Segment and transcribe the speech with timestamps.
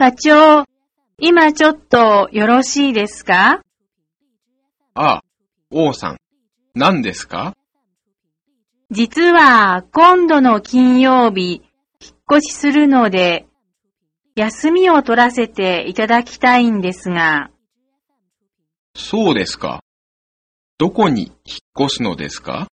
[0.00, 0.64] 課長、
[1.18, 3.60] 今ちょっとよろしいですか？
[4.94, 5.22] ああ、
[5.70, 6.16] 王さん、
[6.74, 7.54] 何ですか？
[8.90, 11.60] 実は今度の金曜日、
[12.00, 13.46] 引っ越しするので、
[14.36, 17.50] 休みを取らせていただきたいんですが、
[18.96, 19.82] そうですか。
[20.78, 22.68] どこに引っ越すのですか？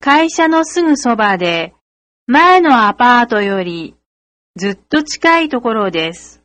[0.00, 1.72] 会社のすぐそばで、
[2.26, 3.95] 前のアパートより
[4.56, 6.42] ずっと近いところです。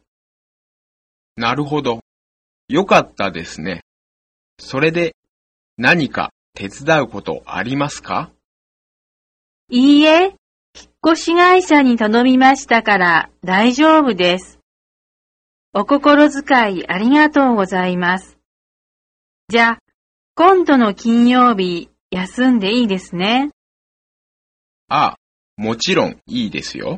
[1.38, 2.01] なるほど。
[2.68, 3.86] よかったですね。
[4.60, 5.15] それで、
[5.78, 8.29] 何か手伝うことありますか？
[9.70, 10.34] いいえ、引っ
[11.14, 14.59] 越し会社に頼みましたから大丈夫です。
[15.73, 18.37] お心遣いありがとうございます。
[19.48, 19.79] じゃあ、
[20.36, 23.51] 今度の金曜日、休んでいいですね？
[24.89, 25.18] ああ、
[25.56, 26.98] もちろんいいですよ。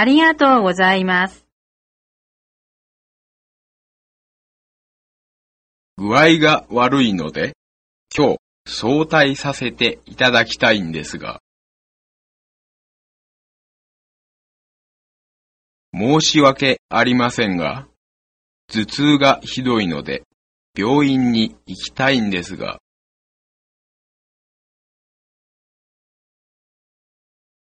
[0.00, 1.44] ありがとうございます。
[5.96, 7.54] 具合が悪いので、
[8.16, 11.40] 今日早退させていただきたいんですが。
[15.92, 17.88] 申し訳ありませんが、
[18.68, 20.22] 頭痛がひどいので、
[20.76, 22.78] 病院に行きたいんですが。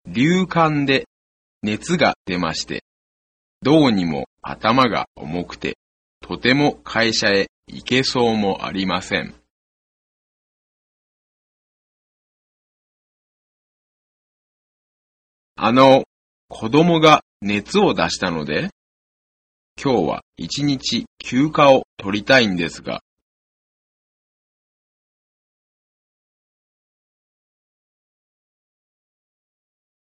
[0.05, 1.05] 流感で
[1.61, 2.83] 熱が出まして、
[3.61, 5.77] どうにも頭が重くて、
[6.21, 9.35] とても会社へ行けそうもありません。
[15.55, 16.05] あの、
[16.47, 18.69] 子供が熱を出したので、
[19.81, 23.01] 今日は一日休暇を取りたいんですが、